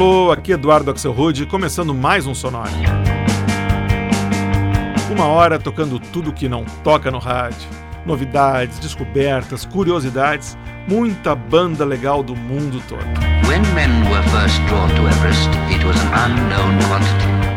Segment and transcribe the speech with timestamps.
[0.00, 2.70] alô, aqui Eduardo Axelrod, começando mais um Sonora.
[5.10, 7.68] Uma hora tocando tudo que não toca no rádio.
[8.06, 10.56] Novidades, descobertas, curiosidades,
[10.88, 13.04] muita banda legal do mundo todo.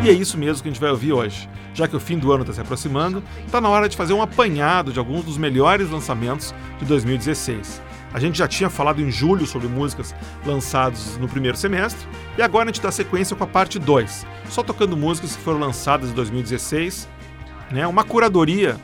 [0.04, 1.48] e é isso mesmo que a gente vai ouvir hoje.
[1.72, 4.20] Já que o fim do ano está se aproximando, está na hora de fazer um
[4.20, 7.80] apanhado de alguns dos melhores lançamentos de 2016.
[8.14, 10.14] A gente já tinha falado em julho sobre músicas
[10.46, 12.06] lançadas no primeiro semestre
[12.38, 15.58] e agora a gente dá sequência com a parte 2, só tocando músicas que foram
[15.58, 17.08] lançadas em 2016,
[17.72, 17.84] né?
[17.88, 18.76] uma curadoria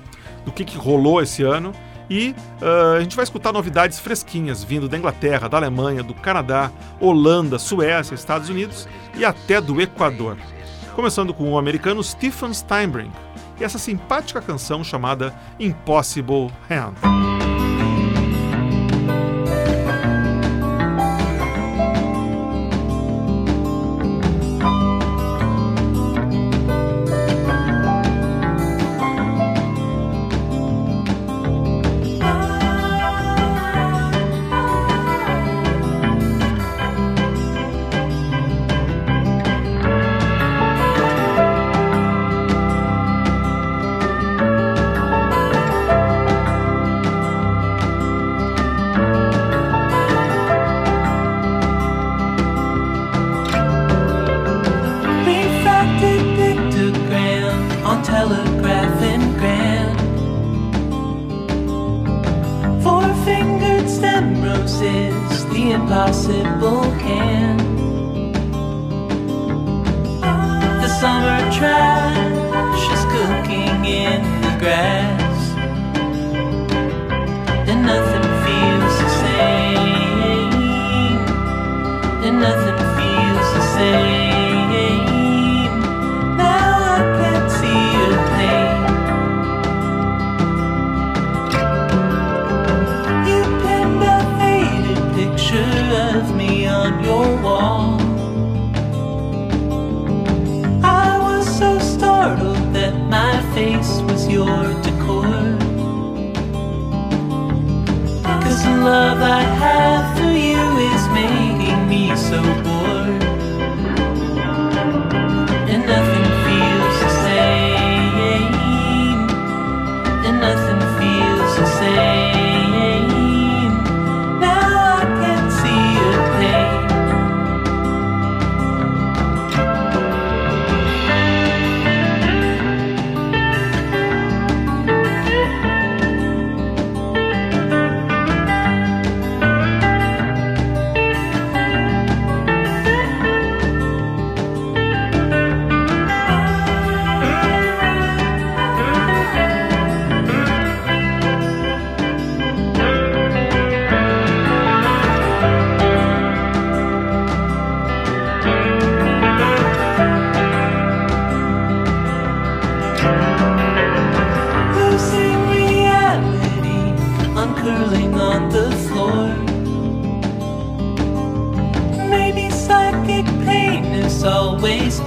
[0.44, 1.72] do que, que rolou esse ano
[2.10, 6.72] e uh, a gente vai escutar novidades fresquinhas vindo da Inglaterra, da Alemanha, do Canadá,
[6.98, 10.36] Holanda, Suécia, Estados Unidos e até do Equador.
[10.96, 13.12] Começando com o americano Stephen Steinbrink
[13.60, 17.59] e essa simpática canção chamada Impossible Hand.
[66.04, 67.58] possible can.
[70.80, 75.19] The summer trash is cooking in the grass.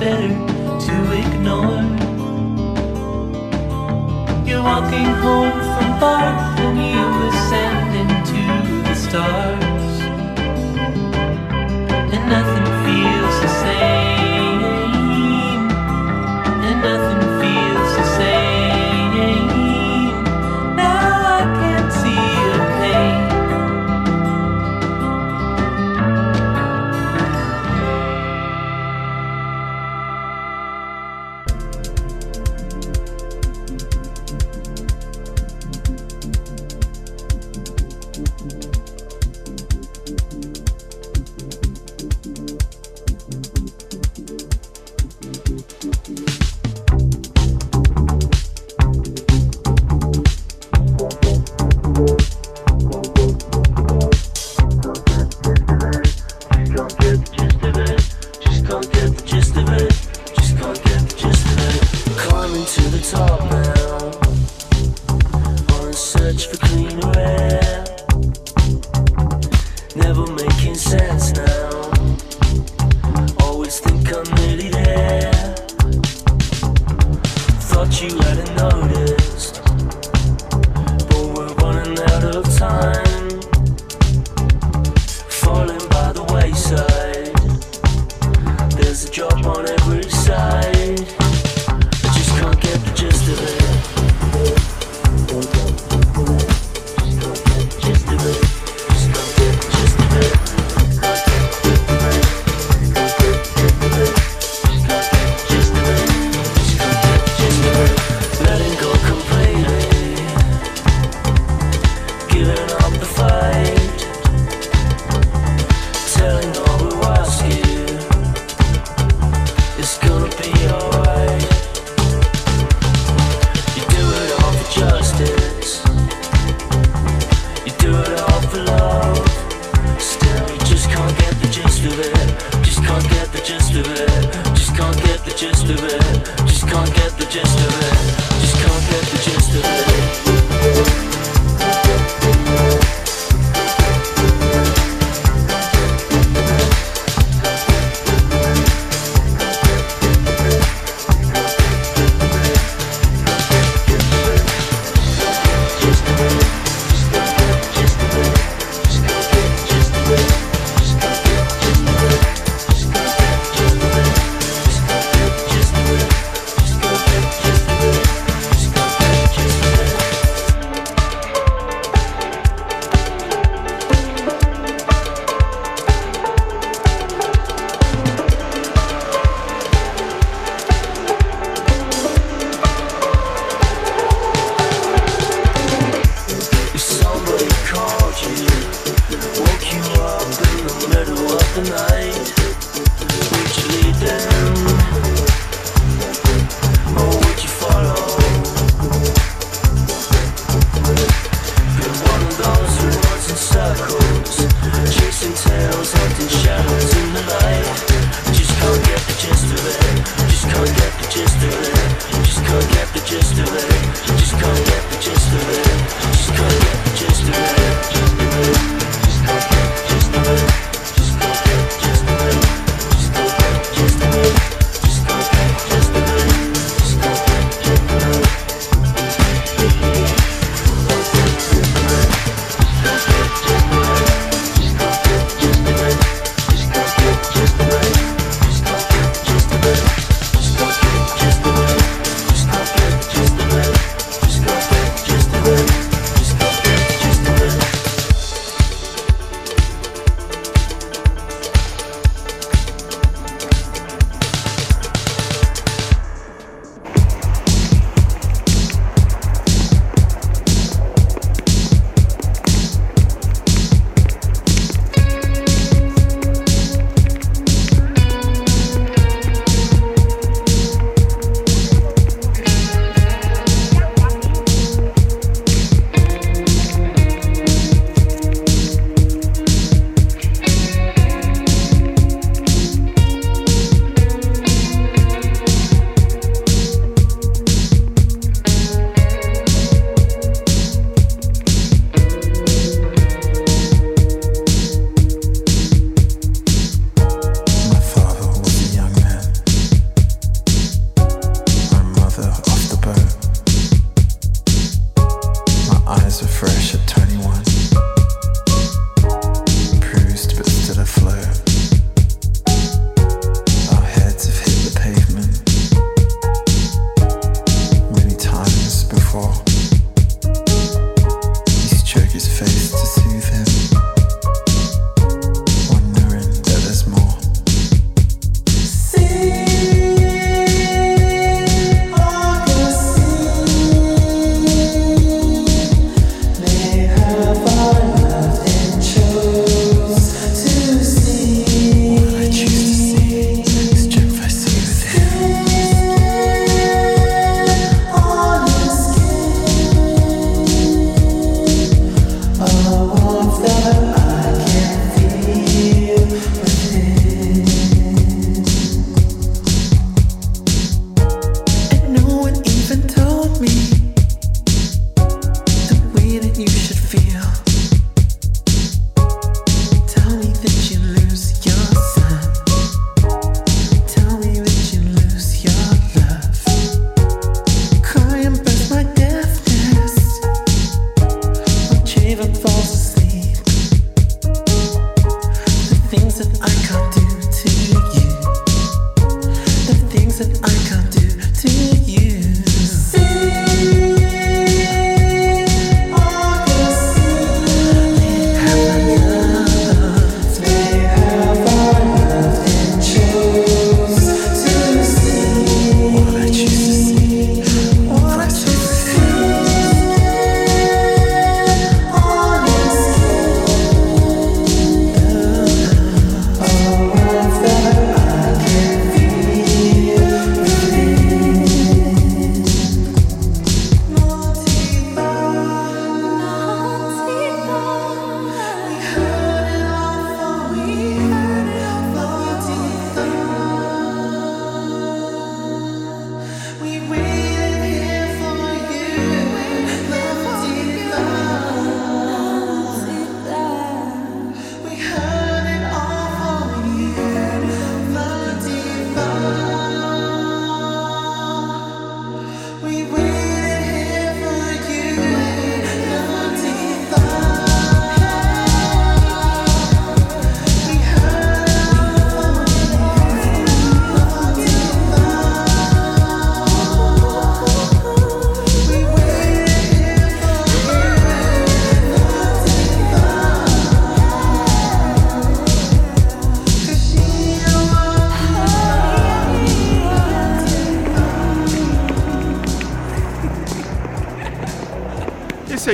[0.04, 0.33] better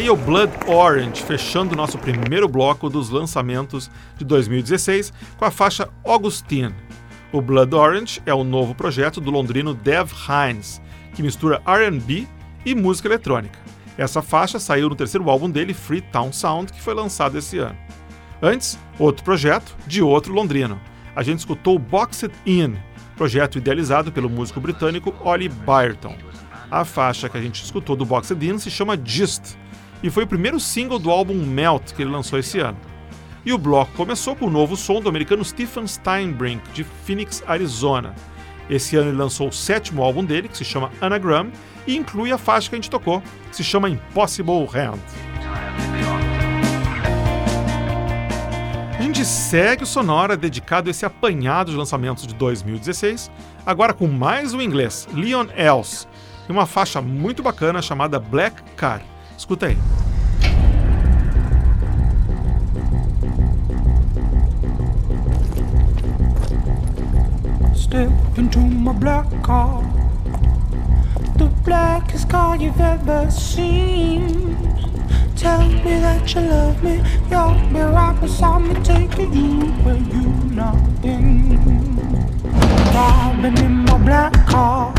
[0.10, 5.88] O Blood Orange, fechando o nosso primeiro bloco dos lançamentos de 2016 com a faixa
[6.04, 6.74] Augustine.
[7.32, 10.82] O Blood Orange é o novo projeto do londrino Dev Hines,
[11.14, 12.28] que mistura R&B
[12.66, 13.60] e música eletrônica.
[14.00, 17.78] Essa faixa saiu no terceiro álbum dele, Free Town Sound, que foi lançado esse ano.
[18.42, 20.82] Antes, outro projeto de outro londrino.
[21.16, 22.78] A gente escutou Boxed In,
[23.16, 26.16] projeto idealizado pelo músico britânico Ollie Byerton.
[26.72, 29.56] A faixa que a gente escutou do Boxed In se chama Gist
[30.02, 32.78] e foi o primeiro single do álbum Melt que ele lançou esse ano.
[33.46, 38.14] E o bloco começou com o novo som do americano Stephen Steinbrink, de Phoenix, Arizona.
[38.70, 41.52] Esse ano ele lançou o sétimo álbum dele, que se chama Anagram,
[41.88, 45.00] e inclui a faixa que a gente tocou, que se chama Impossible Hand.
[48.98, 53.32] A gente segue o Sonora dedicado a esse apanhado de lançamentos de 2016,
[53.66, 56.08] agora com mais um inglês, Leon Els,
[56.48, 59.02] e uma faixa muito bacana chamada Black Car.
[59.40, 59.78] Escuta aí.
[67.74, 69.82] Step into my black car,
[71.38, 74.58] the blackest car you've ever seen.
[75.38, 80.54] Tell me that you love me, you'll be right beside me, taking you where you've
[80.54, 81.58] not been.
[82.92, 84.94] Driving in my black car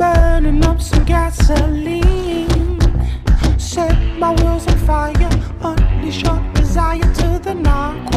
[0.00, 2.49] burning up some gasoline.
[3.70, 8.10] Set my wheels on fire, unleash your desire to the night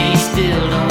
[0.00, 0.89] they still don't.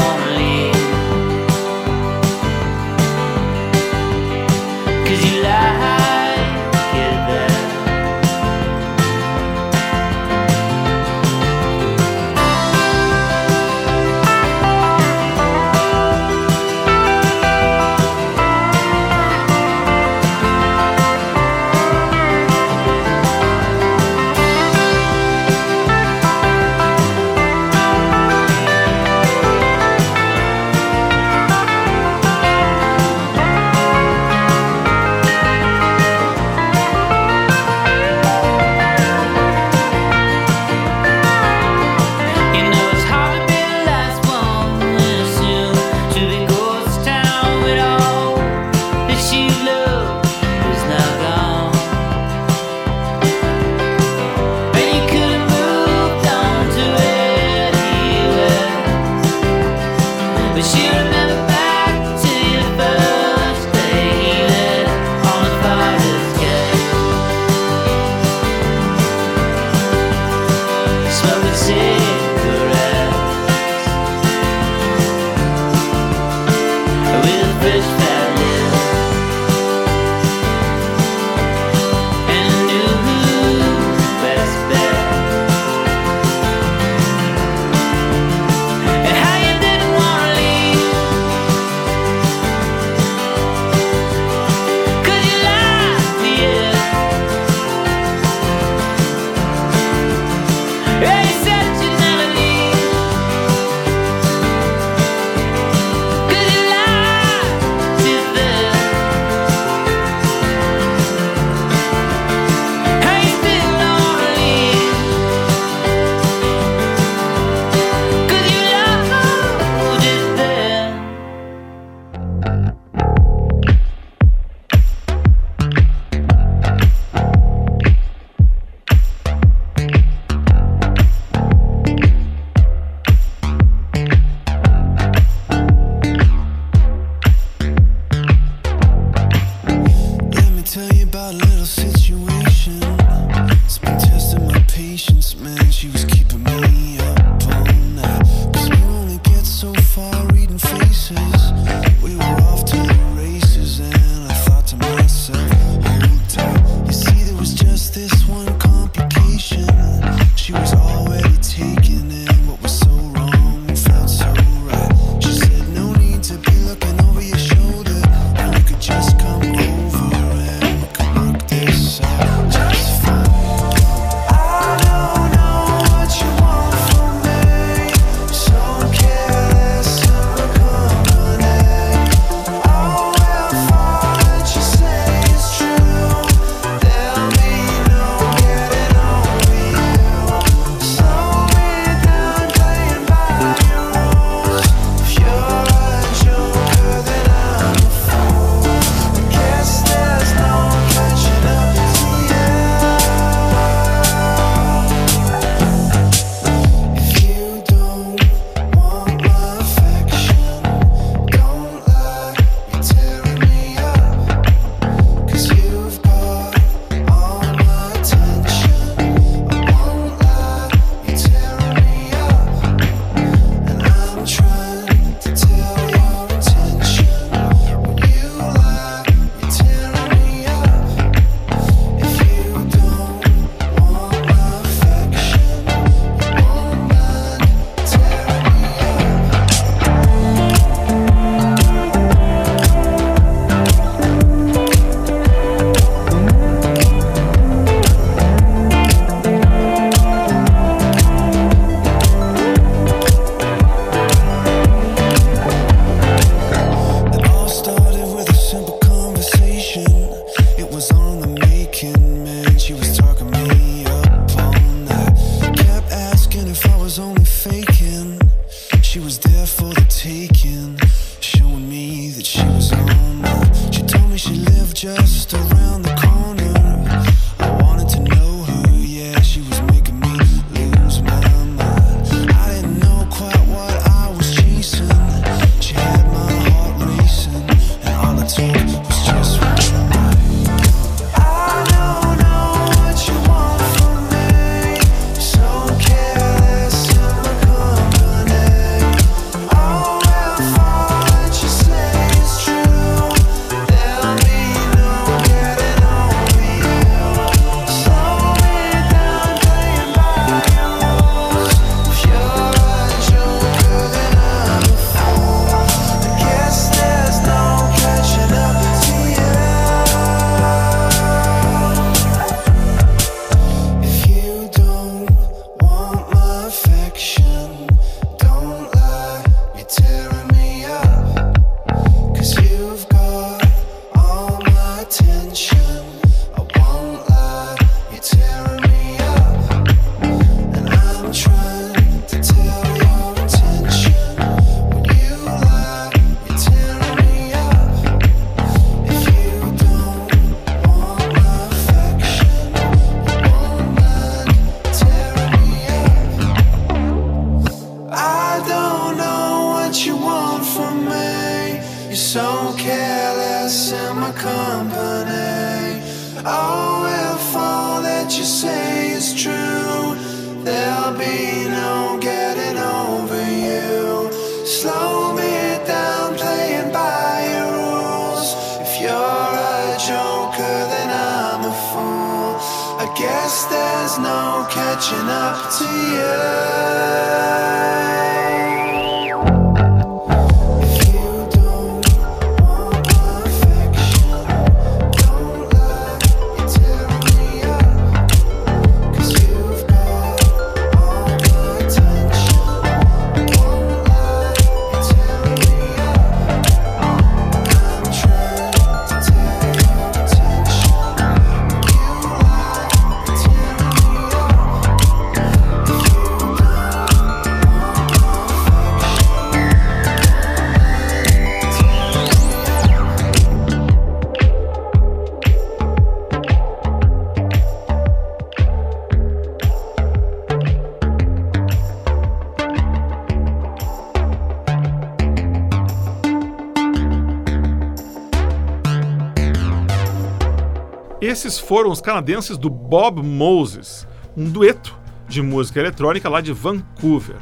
[441.19, 447.17] Esses foram os canadenses do Bob Moses, um dueto de música eletrônica lá de Vancouver.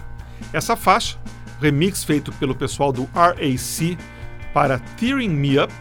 [0.53, 1.17] Essa faixa,
[1.59, 3.97] remix feito pelo pessoal do RAC
[4.53, 5.73] para Tearing Me Up,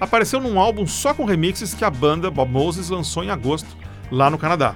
[0.00, 3.76] apareceu num álbum só com remixes que a banda Bob Moses lançou em agosto,
[4.10, 4.74] lá no Canadá.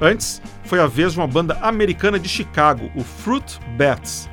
[0.00, 4.28] Antes, foi a vez de uma banda americana de Chicago, o Fruit Bats.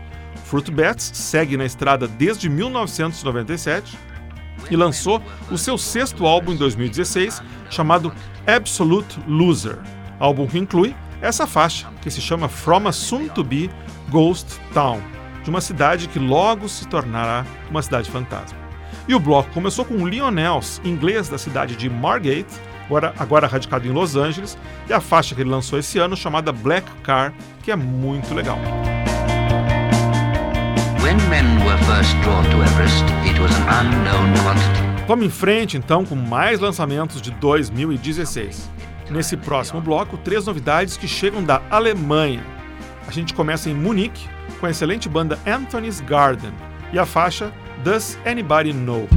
[0.45, 3.95] Fruit Bats segue na estrada desde 1997
[4.69, 8.11] e lançou o seu sexto álbum em 2016, chamado
[8.47, 9.77] Absolute Loser,
[10.19, 13.69] álbum que inclui essa faixa, que se chama From a Soon to Be
[14.09, 15.01] Ghost Town,
[15.43, 18.57] de uma cidade que logo se tornará uma cidade fantasma.
[19.07, 22.53] E o bloco começou com Lionels, inglês da cidade de Margate,
[22.85, 24.57] agora, agora radicado em Los Angeles,
[24.89, 28.57] e a faixa que ele lançou esse ano chamada Black Car, que é muito legal.
[31.15, 35.05] When men were first drawn to Everest, it was an unknown quantity.
[35.07, 38.69] Vamos em frente então com mais lançamentos de 2016.
[39.09, 42.43] Nesse próximo bloco, três novidades que chegam da Alemanha.
[43.07, 44.27] A gente começa em Munique
[44.59, 46.51] com a excelente banda Anthony's Garden
[46.91, 49.07] e a faixa Does Anybody Know?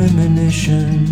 [0.00, 1.04] Premonition.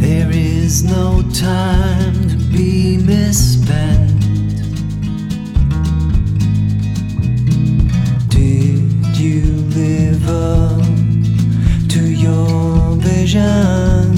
[0.00, 4.20] There is no time to be misspent.
[8.30, 9.44] Did you
[9.80, 10.80] live up
[11.94, 14.14] to your vision?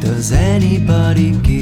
[0.00, 1.61] Does anybody give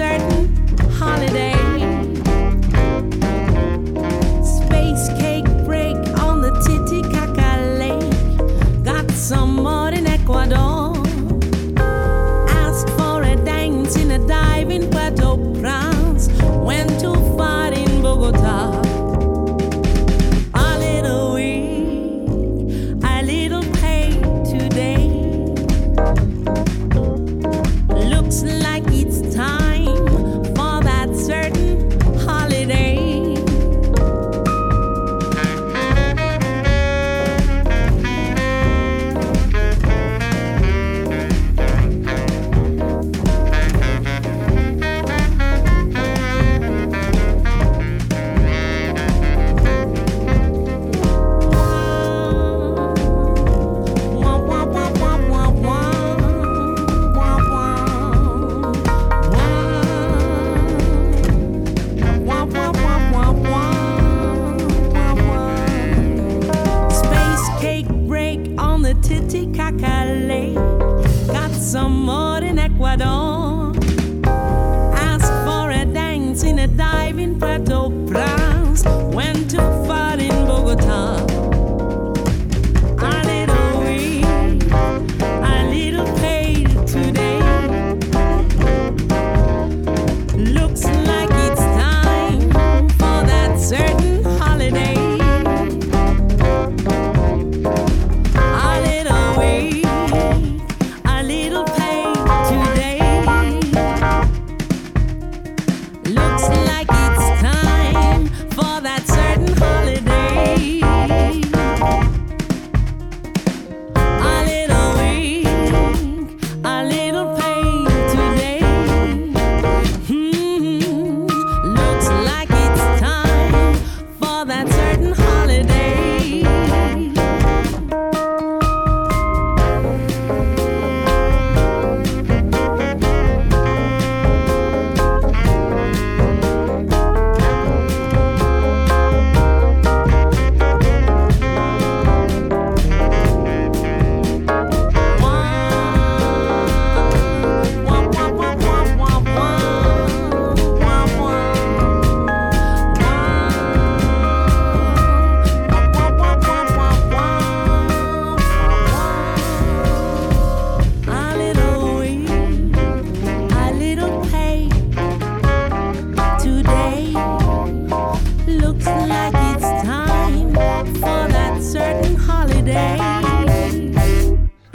[0.00, 0.39] certain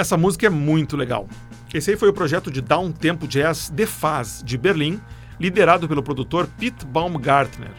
[0.05, 1.27] Essa música é muito legal.
[1.73, 5.01] Esse aí foi o projeto de down tempo jazz The Faz, de Berlim,
[5.39, 7.71] liderado pelo produtor Pete Baumgartner.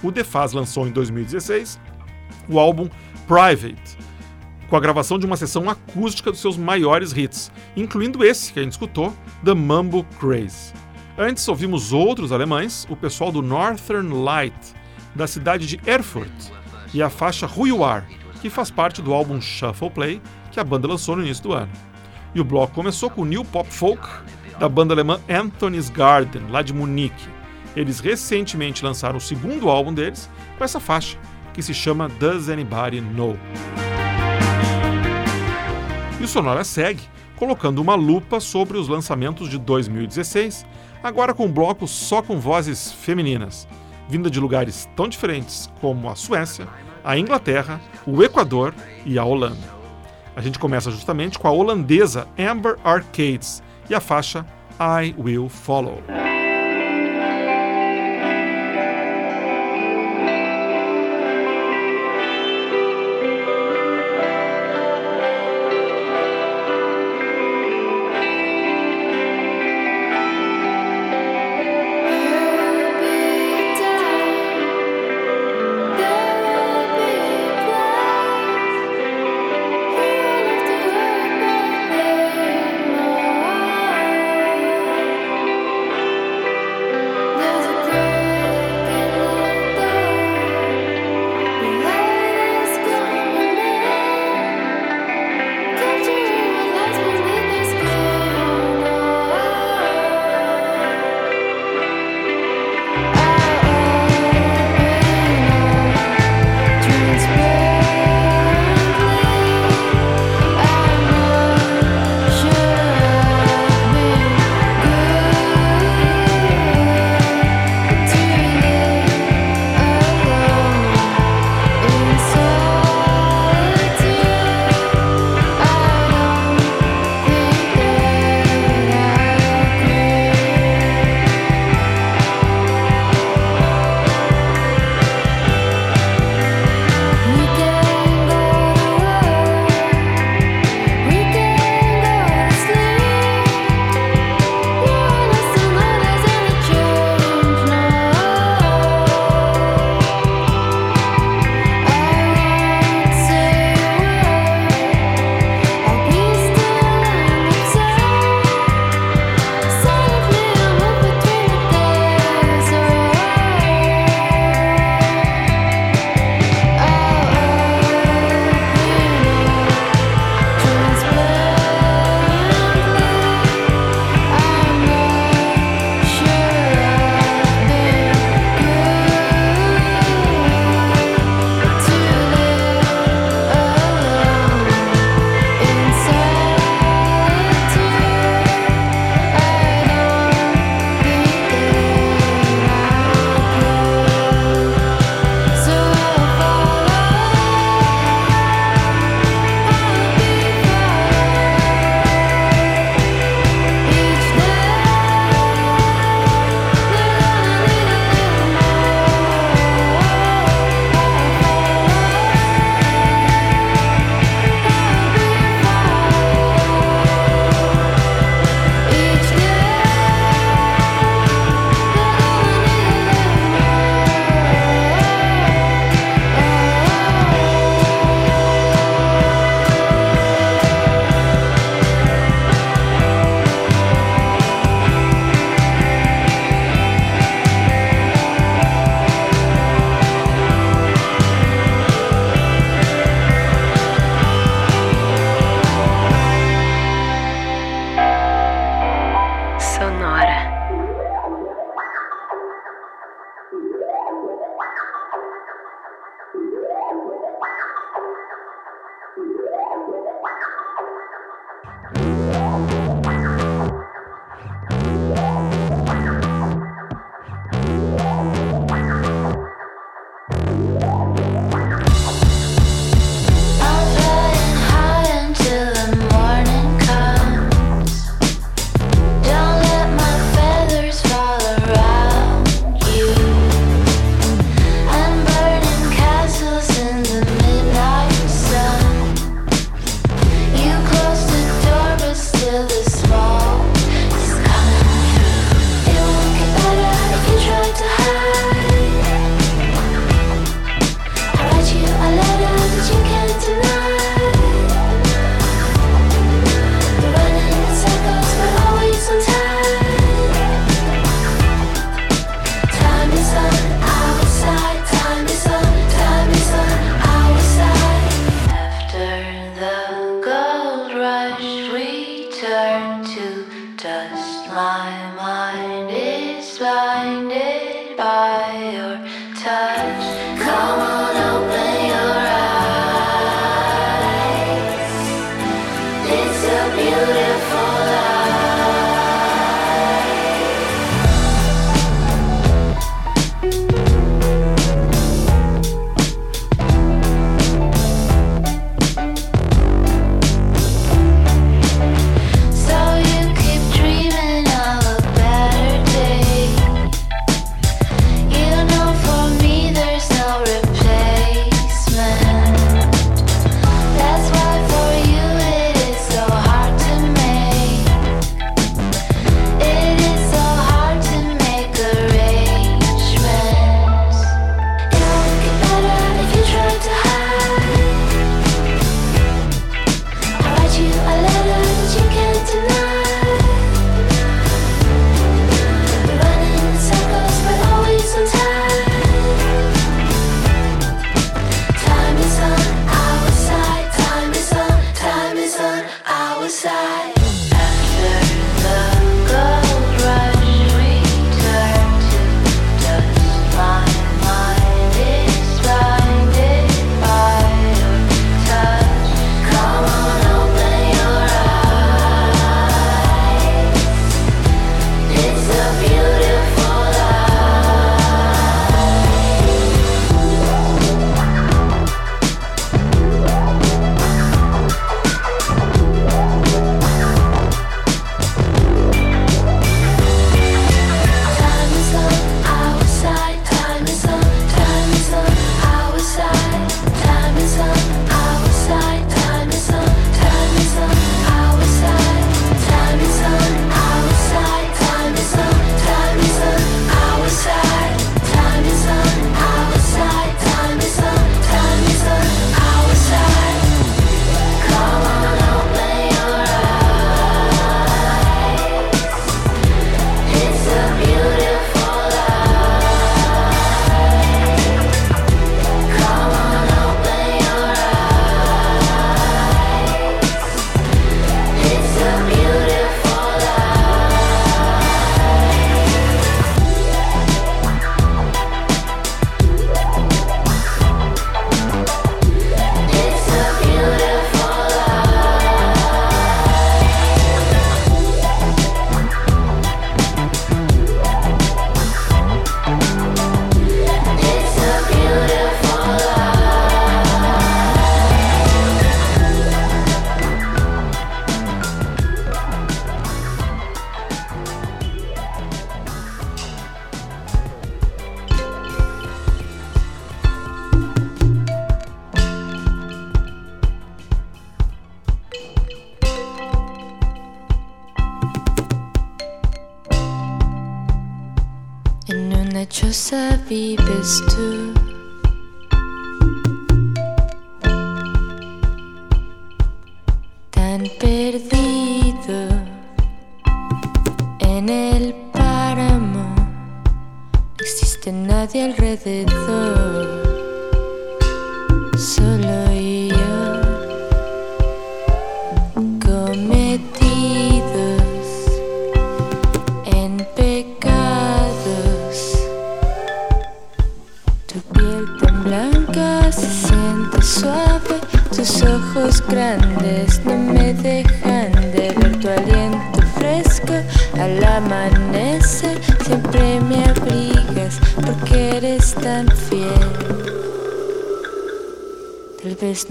[0.00, 1.80] O The Faz lançou em 2016
[2.48, 2.88] o álbum
[3.26, 3.98] Private,
[4.68, 8.62] com a gravação de uma sessão acústica dos seus maiores hits, incluindo esse que a
[8.62, 9.12] gente escutou,
[9.44, 10.72] The Mambo Craze.
[11.18, 14.54] Antes ouvimos outros alemães, o pessoal do Northern Light,
[15.12, 16.30] da cidade de Erfurt,
[16.94, 18.06] e a faixa Who You Are,
[18.40, 20.22] que faz parte do álbum Shuffle Play,
[20.54, 21.70] que a banda lançou no início do ano.
[22.32, 24.06] E o bloco começou com o New Pop Folk,
[24.58, 27.28] da banda alemã Anthony's Garden, lá de Munique.
[27.74, 31.18] Eles recentemente lançaram o segundo álbum deles com essa faixa,
[31.52, 33.36] que se chama Does Anybody Know?
[36.20, 37.02] E o Sonora segue,
[37.34, 40.64] colocando uma lupa sobre os lançamentos de 2016,
[41.02, 43.66] agora com um bloco só com vozes femininas,
[44.08, 46.68] vinda de lugares tão diferentes como a Suécia,
[47.04, 48.72] a Inglaterra, o Equador
[49.04, 49.83] e a Holanda.
[50.36, 54.44] A gente começa justamente com a holandesa Amber Arcades e a faixa
[54.80, 56.02] I Will Follow.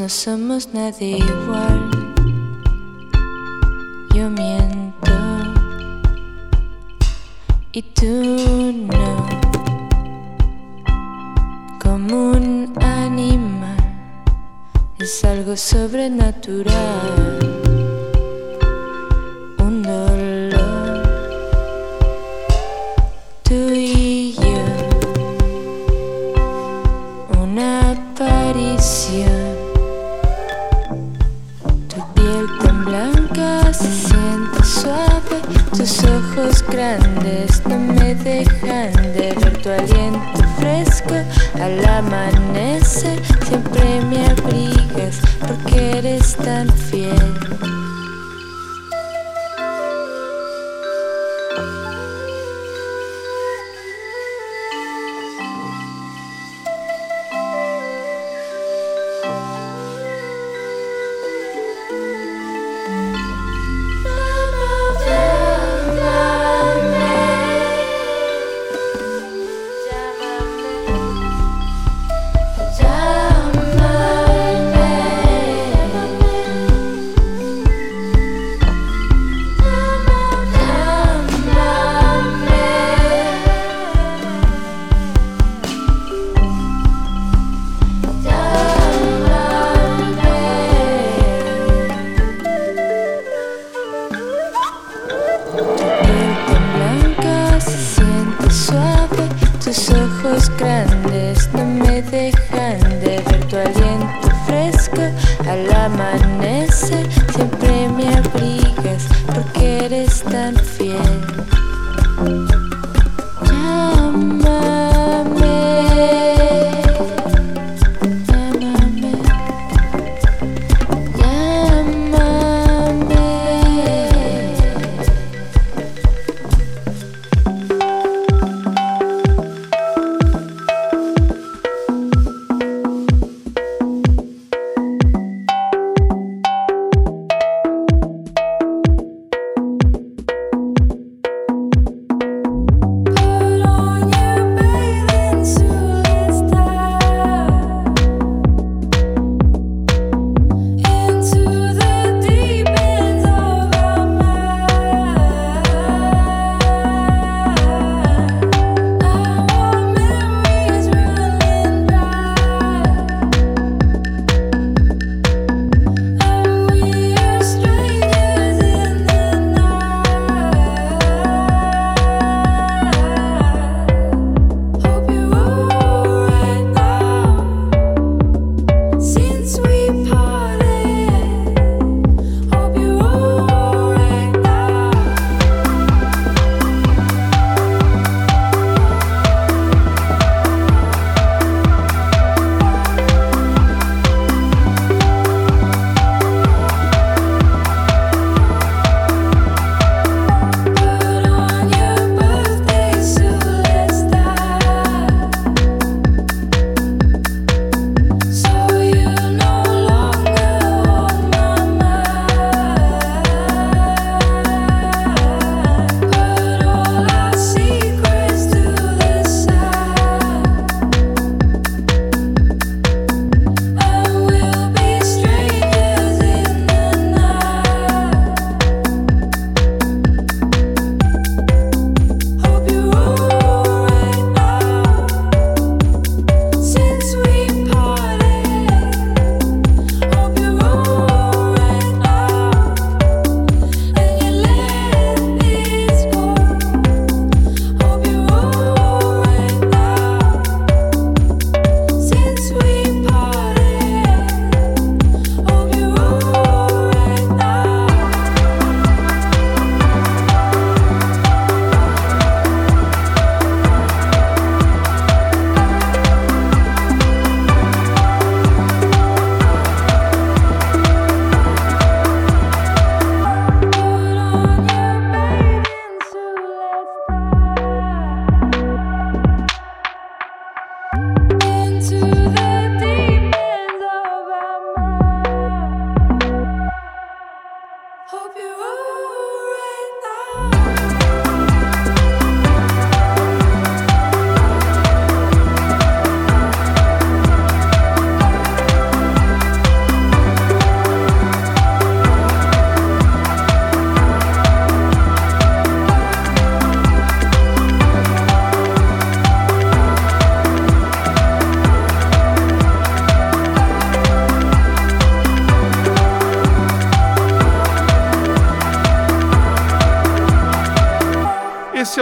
[0.04, 2.03] No somos nadie igual.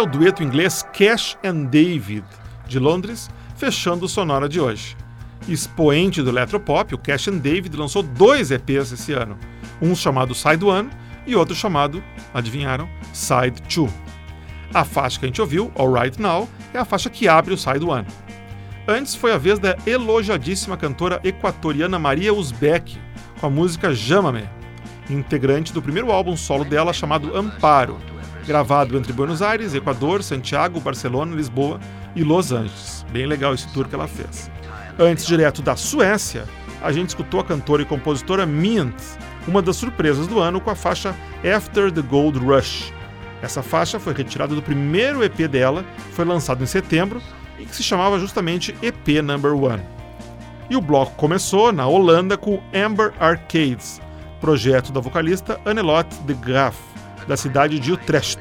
[0.02, 2.24] É o dueto inglês Cash and David,
[2.68, 4.98] de Londres, fechando o Sonora de hoje.
[5.48, 9.38] Expoente do eletropop, o Cash and David lançou dois EPs esse ano,
[9.80, 10.90] um chamado Side One
[11.28, 13.92] e outro chamado, adivinharam, Side 2.
[14.74, 17.86] A faixa que a gente ouviu, Alright Now, é a faixa que abre o Side
[17.86, 18.08] One.
[18.88, 22.98] Antes foi a vez da elogiadíssima cantora equatoriana Maria Uzbek,
[23.40, 24.50] com a música Jama-me,
[25.12, 28.00] integrante do primeiro álbum solo dela chamado Amparo,
[28.46, 31.80] gravado entre Buenos Aires, Equador, Santiago, Barcelona, Lisboa
[32.16, 33.06] e Los Angeles.
[33.12, 34.52] Bem legal esse tour que ela fez.
[35.00, 36.46] Antes, direto da Suécia,
[36.82, 38.96] a gente escutou a cantora e compositora Mint,
[39.48, 41.16] uma das surpresas do ano com a faixa
[41.56, 42.92] After the Gold Rush.
[43.42, 47.22] Essa faixa foi retirada do primeiro EP dela, foi lançado em setembro
[47.58, 49.82] e que se chamava justamente EP Number One.
[50.70, 54.00] E o bloco começou na Holanda com Amber Arcades,
[54.40, 56.78] projeto da vocalista Annelotte de Graaf,
[57.28, 58.40] da cidade de Utrecht.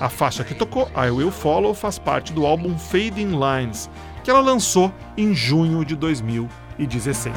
[0.00, 3.90] A faixa que tocou, I Will Follow, faz parte do álbum Fading Lines,
[4.22, 7.34] que ela lançou em junho de 2016.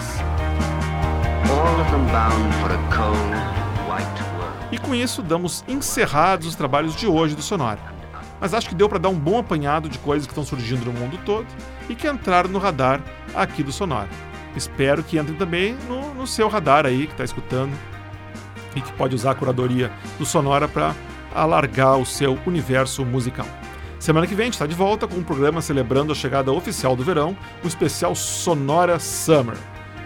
[1.49, 3.17] All of them bound for a cold,
[3.89, 4.57] white world.
[4.72, 7.80] E com isso damos encerrados os trabalhos de hoje do Sonora.
[8.39, 10.93] Mas acho que deu para dar um bom apanhado de coisas que estão surgindo no
[10.93, 11.47] mundo todo
[11.89, 13.01] e que entraram no radar
[13.34, 14.09] aqui do Sonora.
[14.55, 17.72] Espero que entrem também no, no seu radar aí que está escutando
[18.76, 20.95] e que pode usar a curadoria do Sonora para
[21.34, 23.45] alargar o seu universo musical.
[23.99, 26.95] Semana que vem a gente está de volta com um programa celebrando a chegada oficial
[26.95, 29.55] do verão, o especial Sonora Summer,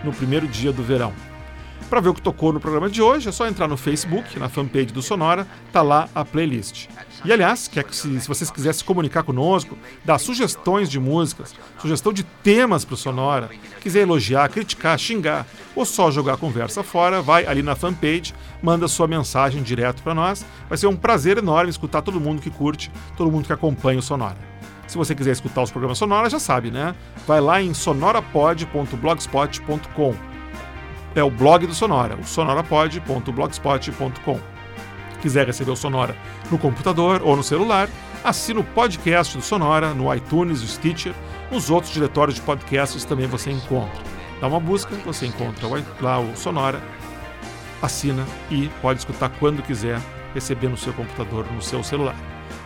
[0.03, 1.13] no primeiro dia do verão.
[1.89, 4.49] Para ver o que tocou no programa de hoje, é só entrar no Facebook, na
[4.49, 6.87] fanpage do Sonora, tá lá a playlist.
[7.25, 12.11] E aliás, que se, se vocês quiserem se comunicar conosco, dar sugestões de músicas, sugestão
[12.13, 13.49] de temas para o Sonora,
[13.81, 18.87] quiser elogiar, criticar, xingar ou só jogar a conversa fora, vai ali na fanpage, manda
[18.87, 20.45] sua mensagem direto para nós.
[20.69, 24.03] Vai ser um prazer enorme escutar todo mundo que curte, todo mundo que acompanha o
[24.03, 24.37] Sonora.
[24.87, 26.93] Se você quiser escutar os programas Sonora, já sabe, né?
[27.25, 30.35] Vai lá em sonorapod.blogspot.com
[31.15, 34.54] é o blog do Sonora, o sonorapod.blogspot.com.
[35.25, 36.15] Quiser receber o Sonora
[36.51, 37.89] no computador ou no celular,
[38.23, 41.15] assina o podcast do Sonora no iTunes, o Stitcher,
[41.51, 44.03] nos outros diretórios de podcasts também você encontra.
[44.39, 45.67] Dá uma busca, você encontra
[45.99, 46.79] lá o Sonora,
[47.81, 49.99] assina e pode escutar quando quiser,
[50.35, 52.15] receber no seu computador, no seu celular.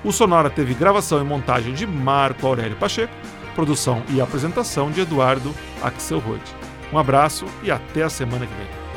[0.03, 3.13] O Sonora teve gravação e montagem de Marco Aurélio Pacheco,
[3.55, 6.43] produção e apresentação de Eduardo Axelrod.
[6.91, 8.88] Um abraço e até a semana que vem.